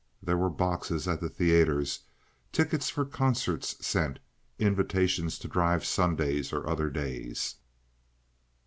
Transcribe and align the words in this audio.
There 0.23 0.35
were 0.35 0.49
boxes 0.49 1.07
at 1.07 1.21
the 1.21 1.29
theaters, 1.29 1.99
tickets 2.51 2.89
for 2.89 3.05
concerts 3.05 3.75
sent, 3.85 4.17
invitations 4.57 5.37
to 5.37 5.47
drive 5.47 5.85
Sundays 5.85 6.51
or 6.51 6.67
other 6.67 6.89
days. 6.89 7.57